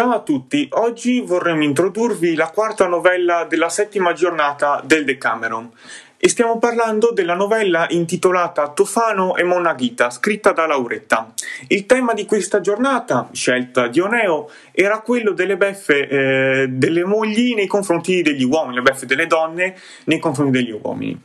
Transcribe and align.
Ciao 0.00 0.12
a 0.12 0.20
tutti, 0.20 0.66
oggi 0.70 1.20
vorremmo 1.20 1.62
introdurvi 1.62 2.34
la 2.34 2.48
quarta 2.48 2.86
novella 2.86 3.44
della 3.44 3.68
settima 3.68 4.14
giornata 4.14 4.80
del 4.82 5.04
Decameron 5.04 5.70
e 6.16 6.26
stiamo 6.30 6.58
parlando 6.58 7.10
della 7.12 7.34
novella 7.34 7.86
intitolata 7.90 8.70
Tofano 8.70 9.36
e 9.36 9.42
Monna 9.42 9.74
Ghita, 9.74 10.08
scritta 10.08 10.52
da 10.52 10.66
Lauretta. 10.66 11.34
Il 11.68 11.84
tema 11.84 12.14
di 12.14 12.24
questa 12.24 12.62
giornata, 12.62 13.28
scelta 13.32 13.88
di 13.88 14.00
Oneo, 14.00 14.48
era 14.72 15.00
quello 15.00 15.32
delle 15.32 15.58
beffe 15.58 16.08
eh, 16.08 16.68
delle 16.68 17.04
mogli 17.04 17.52
nei 17.52 17.66
confronti 17.66 18.22
degli 18.22 18.44
uomini, 18.44 18.76
le 18.76 18.82
beffe 18.82 19.04
delle 19.04 19.26
donne 19.26 19.76
nei 20.04 20.18
confronti 20.18 20.52
degli 20.52 20.78
uomini. 20.82 21.22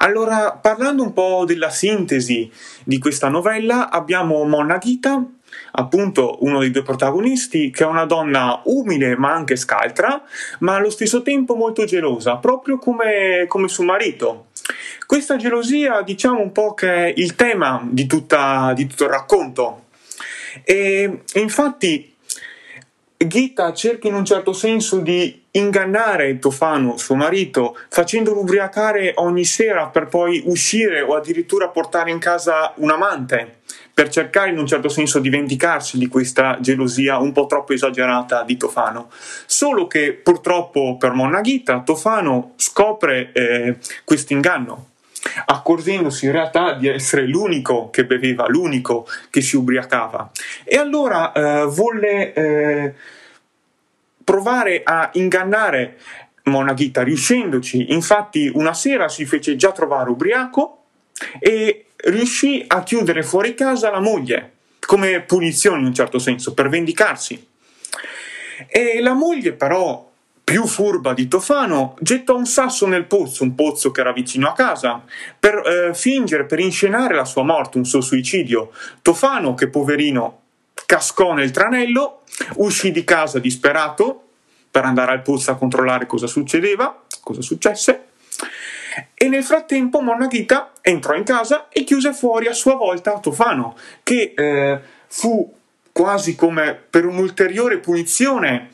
Allora, 0.00 0.52
parlando 0.52 1.02
un 1.02 1.14
po' 1.14 1.44
della 1.46 1.70
sintesi 1.70 2.50
di 2.84 2.98
questa 2.98 3.28
novella, 3.28 3.88
abbiamo 3.90 4.44
Monna 4.44 4.76
Ghita, 4.76 5.24
appunto 5.72 6.38
uno 6.40 6.60
dei 6.60 6.70
due 6.70 6.82
protagonisti, 6.82 7.70
che 7.70 7.84
è 7.84 7.86
una 7.86 8.04
donna 8.04 8.60
umile 8.64 9.16
ma 9.16 9.32
anche 9.32 9.56
scaltra, 9.56 10.22
ma 10.60 10.74
allo 10.76 10.90
stesso 10.90 11.22
tempo 11.22 11.54
molto 11.54 11.84
gelosa, 11.84 12.36
proprio 12.36 12.78
come, 12.78 13.44
come 13.48 13.68
suo 13.68 13.84
marito. 13.84 14.46
Questa 15.06 15.36
gelosia, 15.36 16.02
diciamo 16.02 16.40
un 16.40 16.52
po' 16.52 16.74
che 16.74 16.92
è 16.92 17.12
il 17.16 17.34
tema 17.34 17.86
di, 17.88 18.06
tutta, 18.06 18.72
di 18.74 18.86
tutto 18.86 19.04
il 19.04 19.10
racconto. 19.10 19.84
E 20.64 21.22
infatti 21.34 22.14
Gita 23.16 23.72
cerca 23.72 24.06
in 24.06 24.14
un 24.14 24.24
certo 24.24 24.52
senso 24.52 24.98
di 24.98 25.46
ingannare 25.52 26.38
Tofano, 26.38 26.96
suo 26.98 27.16
marito, 27.16 27.76
facendolo 27.88 28.40
ubriacare 28.40 29.12
ogni 29.16 29.44
sera 29.44 29.88
per 29.88 30.06
poi 30.06 30.42
uscire 30.46 31.00
o 31.00 31.16
addirittura 31.16 31.68
portare 31.68 32.12
in 32.12 32.18
casa 32.18 32.72
un 32.76 32.90
amante 32.90 33.56
per 33.98 34.10
cercare 34.10 34.50
in 34.50 34.58
un 34.58 34.66
certo 34.68 34.88
senso 34.88 35.18
di 35.18 35.28
vendicarsi 35.28 35.98
di 35.98 36.06
questa 36.06 36.58
gelosia 36.60 37.18
un 37.18 37.32
po' 37.32 37.46
troppo 37.46 37.72
esagerata 37.72 38.44
di 38.44 38.56
Tofano. 38.56 39.10
Solo 39.44 39.88
che 39.88 40.12
purtroppo 40.12 40.96
per 40.96 41.14
Monna 41.14 41.40
Ghita 41.40 41.80
Tofano 41.80 42.52
scopre 42.54 43.32
eh, 43.32 43.78
questo 44.04 44.34
inganno, 44.34 44.90
accorgendosi 45.46 46.26
in 46.26 46.30
realtà 46.30 46.74
di 46.74 46.86
essere 46.86 47.26
l'unico 47.26 47.90
che 47.90 48.04
beveva, 48.04 48.46
l'unico 48.46 49.04
che 49.30 49.40
si 49.40 49.56
ubriacava. 49.56 50.30
E 50.62 50.76
allora 50.76 51.32
eh, 51.32 51.64
volle 51.64 52.32
eh, 52.34 52.94
provare 54.22 54.82
a 54.84 55.10
ingannare 55.14 55.98
Monna 56.44 56.72
Ghita 56.72 57.02
riuscendoci. 57.02 57.92
Infatti 57.92 58.48
una 58.54 58.74
sera 58.74 59.08
si 59.08 59.26
fece 59.26 59.56
già 59.56 59.72
trovare 59.72 60.08
ubriaco 60.08 60.77
e 61.38 61.86
riuscì 61.96 62.64
a 62.66 62.82
chiudere 62.82 63.22
fuori 63.22 63.54
casa 63.54 63.90
la 63.90 64.00
moglie, 64.00 64.52
come 64.80 65.20
punizione 65.22 65.80
in 65.80 65.86
un 65.86 65.94
certo 65.94 66.18
senso, 66.18 66.54
per 66.54 66.68
vendicarsi. 66.68 67.46
E 68.66 69.00
la 69.00 69.12
moglie 69.12 69.52
però, 69.52 70.10
più 70.42 70.66
furba 70.66 71.12
di 71.12 71.28
Tofano, 71.28 71.96
gettò 72.00 72.36
un 72.36 72.46
sasso 72.46 72.86
nel 72.86 73.04
pozzo, 73.04 73.42
un 73.42 73.54
pozzo 73.54 73.90
che 73.90 74.00
era 74.00 74.12
vicino 74.12 74.48
a 74.48 74.54
casa, 74.54 75.02
per 75.38 75.62
eh, 75.66 75.94
fingere, 75.94 76.46
per 76.46 76.58
inscenare 76.58 77.14
la 77.14 77.24
sua 77.24 77.42
morte, 77.42 77.78
un 77.78 77.84
suo 77.84 78.00
suicidio. 78.00 78.70
Tofano, 79.02 79.54
che 79.54 79.68
poverino, 79.68 80.40
cascò 80.86 81.34
nel 81.34 81.50
tranello, 81.50 82.22
uscì 82.56 82.90
di 82.90 83.04
casa 83.04 83.38
disperato 83.38 84.22
per 84.70 84.84
andare 84.84 85.12
al 85.12 85.22
pozzo 85.22 85.50
a 85.50 85.56
controllare 85.56 86.06
cosa 86.06 86.26
succedeva, 86.26 87.02
cosa 87.22 87.42
successe, 87.42 88.07
e 89.14 89.28
nel 89.28 89.44
frattempo 89.44 90.00
Monna 90.00 90.26
Ghita 90.26 90.72
entrò 90.80 91.14
in 91.14 91.24
casa 91.24 91.68
e 91.68 91.84
chiuse 91.84 92.12
fuori 92.12 92.46
a 92.46 92.52
sua 92.52 92.74
volta 92.74 93.18
Tofano, 93.18 93.76
che 94.02 94.32
eh, 94.36 94.80
fu 95.06 95.54
quasi 95.92 96.34
come 96.36 96.74
per 96.74 97.04
un'ulteriore 97.04 97.78
punizione 97.78 98.70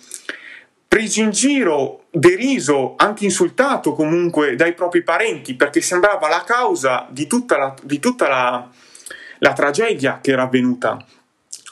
preso 0.87 1.21
in 1.21 1.31
giro, 1.31 2.05
deriso, 2.11 2.95
anche 2.97 3.25
insultato 3.25 3.95
comunque 3.95 4.55
dai 4.55 4.75
propri 4.75 5.03
parenti, 5.03 5.55
perché 5.55 5.81
sembrava 5.81 6.29
la 6.29 6.45
causa 6.47 7.09
di 7.11 7.27
tutta 7.27 7.57
la, 7.57 7.75
di 7.83 7.99
tutta 7.99 8.29
la, 8.29 8.69
la 9.39 9.53
tragedia 9.55 10.21
che 10.23 10.31
era 10.31 10.43
avvenuta. 10.43 11.05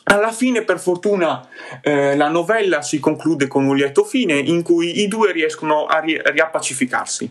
Alla 0.04 0.32
fine, 0.32 0.62
per 0.62 0.80
fortuna, 0.80 1.46
eh, 1.82 2.16
la 2.16 2.28
novella 2.28 2.82
si 2.82 2.98
conclude 2.98 3.46
con 3.46 3.64
un 3.64 3.76
lieto 3.76 4.04
fine 4.04 4.34
in 4.34 4.62
cui 4.62 5.02
i 5.02 5.06
due 5.06 5.30
riescono 5.30 5.86
a 5.86 6.00
ri- 6.00 6.20
riappacificarsi. 6.20 7.30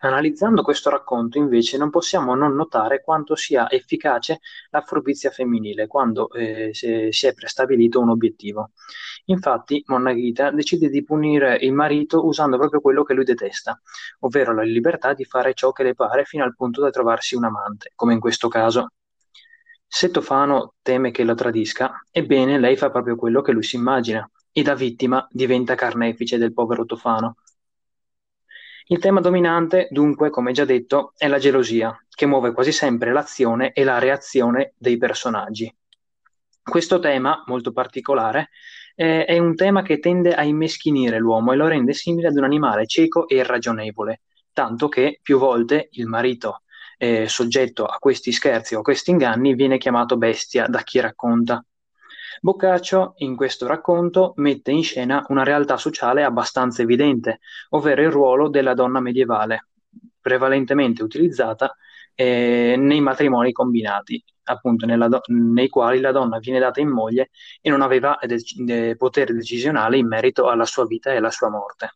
Analizzando 0.00 0.62
questo 0.62 0.90
racconto, 0.90 1.38
invece, 1.38 1.76
non 1.76 1.90
possiamo 1.90 2.34
non 2.34 2.54
notare 2.54 3.02
quanto 3.02 3.34
sia 3.34 3.68
efficace 3.70 4.40
la 4.70 4.82
furbizia 4.82 5.30
femminile 5.30 5.86
quando 5.86 6.30
eh, 6.30 6.70
si 6.72 7.26
è 7.26 7.34
prestabilito 7.34 7.98
un 8.00 8.10
obiettivo. 8.10 8.70
Infatti, 9.26 9.82
Monna 9.86 10.12
Ghita 10.12 10.50
decide 10.50 10.88
di 10.88 11.02
punire 11.02 11.56
il 11.56 11.72
marito 11.72 12.24
usando 12.24 12.56
proprio 12.56 12.80
quello 12.80 13.02
che 13.02 13.14
lui 13.14 13.24
detesta, 13.24 13.80
ovvero 14.20 14.54
la 14.54 14.62
libertà 14.62 15.14
di 15.14 15.24
fare 15.24 15.52
ciò 15.54 15.72
che 15.72 15.82
le 15.82 15.94
pare 15.94 16.24
fino 16.24 16.44
al 16.44 16.54
punto 16.54 16.80
da 16.80 16.90
trovarsi 16.90 17.34
un 17.34 17.44
amante, 17.44 17.92
come 17.94 18.12
in 18.12 18.20
questo 18.20 18.48
caso. 18.48 18.92
Se 19.86 20.10
Tofano 20.10 20.74
teme 20.82 21.10
che 21.10 21.24
lo 21.24 21.34
tradisca, 21.34 22.04
ebbene 22.10 22.58
lei 22.58 22.76
fa 22.76 22.90
proprio 22.90 23.16
quello 23.16 23.42
che 23.42 23.52
lui 23.52 23.62
si 23.62 23.76
immagina, 23.76 24.30
e 24.52 24.62
da 24.62 24.74
vittima 24.74 25.26
diventa 25.30 25.74
carnefice 25.74 26.38
del 26.38 26.52
povero 26.52 26.84
Tofano 26.84 27.36
il 28.90 28.98
tema 28.98 29.20
dominante, 29.20 29.88
dunque, 29.90 30.30
come 30.30 30.52
già 30.52 30.64
detto, 30.64 31.12
è 31.16 31.28
la 31.28 31.38
gelosia, 31.38 31.94
che 32.08 32.24
muove 32.24 32.52
quasi 32.52 32.72
sempre 32.72 33.12
l'azione 33.12 33.72
e 33.72 33.84
la 33.84 33.98
reazione 33.98 34.72
dei 34.78 34.96
personaggi. 34.96 35.74
Questo 36.62 36.98
tema, 36.98 37.42
molto 37.46 37.72
particolare, 37.72 38.48
eh, 38.94 39.26
è 39.26 39.38
un 39.38 39.54
tema 39.54 39.82
che 39.82 39.98
tende 39.98 40.34
a 40.34 40.42
immeschinire 40.42 41.18
l'uomo 41.18 41.52
e 41.52 41.56
lo 41.56 41.66
rende 41.66 41.92
simile 41.92 42.28
ad 42.28 42.36
un 42.36 42.44
animale 42.44 42.86
cieco 42.86 43.28
e 43.28 43.36
irragionevole, 43.36 44.22
tanto 44.54 44.88
che 44.88 45.20
più 45.22 45.38
volte 45.38 45.88
il 45.92 46.06
marito 46.06 46.62
eh, 46.96 47.28
soggetto 47.28 47.84
a 47.84 47.98
questi 47.98 48.32
scherzi 48.32 48.74
o 48.74 48.80
a 48.80 48.82
questi 48.82 49.10
inganni 49.10 49.54
viene 49.54 49.76
chiamato 49.76 50.16
bestia 50.16 50.66
da 50.66 50.80
chi 50.82 50.98
racconta. 50.98 51.62
Boccaccio, 52.40 53.14
in 53.18 53.36
questo 53.36 53.66
racconto, 53.66 54.32
mette 54.36 54.70
in 54.70 54.82
scena 54.82 55.24
una 55.28 55.42
realtà 55.44 55.76
sociale 55.76 56.24
abbastanza 56.24 56.82
evidente, 56.82 57.40
ovvero 57.70 58.02
il 58.02 58.10
ruolo 58.10 58.48
della 58.48 58.74
donna 58.74 59.00
medievale, 59.00 59.68
prevalentemente 60.20 61.02
utilizzata 61.02 61.76
eh, 62.14 62.74
nei 62.76 63.00
matrimoni 63.00 63.52
combinati, 63.52 64.22
appunto 64.44 64.86
do- 64.86 65.20
nei 65.26 65.68
quali 65.68 66.00
la 66.00 66.12
donna 66.12 66.38
viene 66.38 66.58
data 66.58 66.80
in 66.80 66.88
moglie 66.88 67.30
e 67.60 67.70
non 67.70 67.82
aveva 67.82 68.18
de- 68.22 68.40
de- 68.56 68.96
potere 68.96 69.32
decisionale 69.34 69.96
in 69.98 70.06
merito 70.06 70.48
alla 70.48 70.64
sua 70.64 70.86
vita 70.86 71.12
e 71.12 71.16
alla 71.16 71.30
sua 71.30 71.48
morte. 71.50 71.92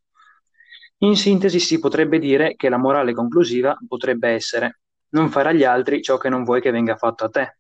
In 0.99 1.17
sintesi 1.17 1.59
si 1.59 1.79
potrebbe 1.79 2.19
dire 2.19 2.55
che 2.55 2.69
la 2.69 2.77
morale 2.77 3.13
conclusiva 3.13 3.77
potrebbe 3.87 4.29
essere 4.31 4.81
non 5.11 5.31
fare 5.31 5.51
agli 5.51 5.65
altri 5.65 6.03
ciò 6.03 6.17
che 6.17 6.29
non 6.29 6.45
vuoi 6.45 6.61
che 6.61 6.71
venga 6.71 6.97
fatto 6.97 7.25
a 7.25 7.29
te, 7.29 7.59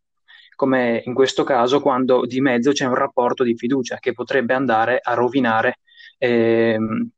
come 0.54 1.02
in 1.04 1.14
questo 1.14 1.44
caso 1.44 1.80
quando 1.80 2.24
di 2.26 2.40
mezzo 2.40 2.72
c'è 2.72 2.86
un 2.86 2.94
rapporto 2.94 3.42
di 3.44 3.56
fiducia 3.56 3.98
che 3.98 4.12
potrebbe 4.12 4.54
andare 4.54 4.98
a 5.02 5.14
rovinare 5.14 5.78
ehm, 6.18 7.10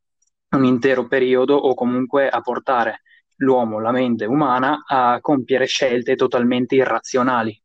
un 0.51 0.65
intero 0.65 1.07
periodo 1.07 1.55
o 1.57 1.75
comunque 1.75 2.29
a 2.29 2.41
portare 2.41 3.03
l'uomo, 3.37 3.81
la 3.81 3.91
mente 3.91 4.25
umana, 4.25 4.85
a 4.87 5.19
compiere 5.21 5.67
scelte 5.67 6.15
totalmente 6.17 6.77
irrazionali. 6.77 7.61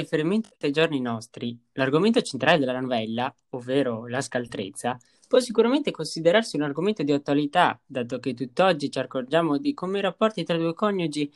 Riferimento 0.00 0.50
ai 0.60 0.72
giorni 0.72 1.00
nostri, 1.00 1.58
l'argomento 1.72 2.20
centrale 2.22 2.58
della 2.58 2.80
novella, 2.80 3.32
ovvero 3.50 4.06
la 4.06 4.20
scaltrezza, 4.20 4.98
può 5.28 5.38
sicuramente 5.38 5.90
considerarsi 5.90 6.56
un 6.56 6.62
argomento 6.62 7.02
di 7.02 7.12
attualità, 7.12 7.80
dato 7.86 8.18
che 8.18 8.34
tutt'oggi 8.34 8.90
ci 8.90 8.98
accorgiamo 8.98 9.58
di 9.58 9.74
come 9.74 9.98
i 9.98 10.02
rapporti 10.02 10.42
tra 10.42 10.56
due 10.56 10.74
coniugi 10.74 11.32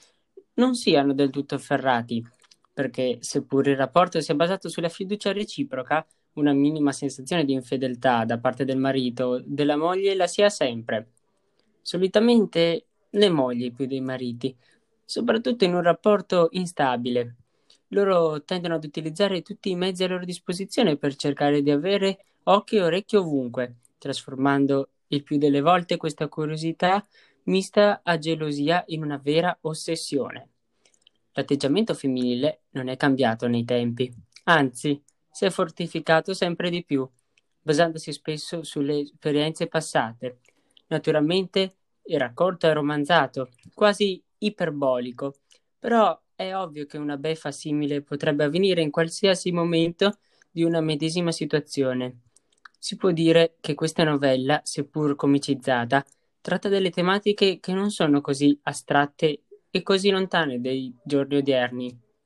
non 0.55 0.75
siano 0.75 1.15
del 1.15 1.31
tutto 1.31 1.55
afferrati, 1.55 2.25
perché 2.73 3.19
seppur 3.21 3.69
il 3.69 3.77
rapporto 3.77 4.21
sia 4.21 4.35
basato 4.35 4.69
sulla 4.69 4.89
fiducia 4.89 5.33
reciproca, 5.33 6.05
una 6.35 6.53
minima 6.53 6.91
sensazione 6.91 7.45
di 7.45 7.53
infedeltà 7.53 8.25
da 8.25 8.39
parte 8.39 8.65
del 8.65 8.79
marito 8.79 9.25
o 9.25 9.43
della 9.45 9.77
moglie 9.77 10.15
la 10.15 10.27
si 10.27 10.43
ha 10.43 10.49
sempre. 10.49 11.11
Solitamente 11.81 12.87
le 13.11 13.29
mogli 13.31 13.73
più 13.73 13.87
dei 13.87 14.01
mariti, 14.01 14.57
soprattutto 15.05 15.65
in 15.65 15.75
un 15.75 15.83
rapporto 15.83 16.49
instabile. 16.53 17.37
Loro 17.89 18.43
tendono 18.45 18.75
ad 18.75 18.85
utilizzare 18.85 19.43
tutti 19.43 19.71
i 19.71 19.77
mezzi 19.77 20.05
a 20.05 20.09
loro 20.09 20.25
disposizione 20.25 20.97
per 20.97 21.15
cercare 21.17 21.63
di 21.63 21.71
avere 21.71 22.25
occhio 22.45 22.81
e 22.81 22.85
orecchio 22.87 23.21
ovunque, 23.21 23.77
trasformando 23.99 24.91
il 25.09 25.23
più 25.23 25.39
delle 25.39 25.61
volte 25.61 25.97
questa 25.97 26.29
curiosità 26.29 27.07
mista 27.45 28.01
a 28.03 28.19
gelosia 28.19 28.85
in 28.89 29.03
una 29.03 29.19
vera 29.23 29.57
ossessione. 29.63 30.49
L'atteggiamento 31.33 31.95
femminile 31.95 32.63
non 32.71 32.89
è 32.89 32.97
cambiato 32.97 33.47
nei 33.47 33.65
tempi, 33.65 34.13
anzi 34.45 35.03
si 35.31 35.45
è 35.45 35.51
fortificato 35.51 36.33
sempre 36.33 36.71
di 36.71 36.85
più, 36.85 37.09
basandosi 37.61 38.13
spesso 38.13 38.63
sulle 38.63 39.01
esperienze 39.01 39.67
passate. 39.67 40.39
Naturalmente 40.89 41.77
è 42.03 42.17
raccolto 42.17 42.67
e 42.67 42.73
romanzato, 42.73 43.51
quasi 43.75 44.23
iperbolico, 44.39 45.37
però 45.79 46.19
è 46.35 46.55
ovvio 46.55 46.87
che 46.87 46.99
una 46.99 47.17
beffa 47.17 47.51
simile 47.51 48.03
potrebbe 48.03 48.45
avvenire 48.45 48.83
in 48.83 48.91
qualsiasi 48.91 49.53
momento 49.53 50.19
di 50.51 50.63
una 50.63 50.81
medesima 50.81 51.33
situazione. 51.33 52.23
Si 52.79 52.97
può 52.97 53.11
dire 53.11 53.57
che 53.61 53.75
questa 53.75 54.05
novella, 54.05 54.61
seppur 54.63 55.17
comicizzata, 55.17 56.05
tratta 56.41 56.69
delle 56.69 56.91
tematiche 56.91 57.59
che 57.61 57.73
non 57.73 57.91
sono 57.91 58.21
così 58.21 58.59
astratte 58.65 59.45
e 59.71 59.83
così 59.83 60.11
lontane 60.11 60.61
dai 60.61 60.95
giorni 61.03 61.37
odierni. 61.37 62.04